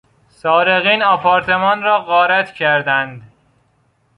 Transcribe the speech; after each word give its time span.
سارقین 0.29 1.03
آپارتمان 1.03 1.81
را 1.81 1.99
غارت 1.99 2.53
کردند. 2.53 3.31